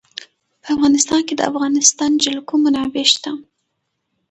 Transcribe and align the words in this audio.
په 0.63 0.67
افغانستان 0.75 1.21
کې 1.27 1.33
د 1.35 1.39
د 1.41 1.47
افغانستان 1.51 2.11
جلکو 2.23 2.53
منابع 2.63 3.05
شته. 3.13 3.31